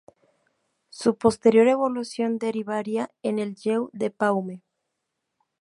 Su 0.89 1.15
posterior 1.19 1.67
evolución 1.67 2.39
derivaría 2.39 3.11
en 3.21 3.37
el 3.37 3.55
"Jeu 3.55 3.91
de 3.93 4.09
Paume". 4.09 4.63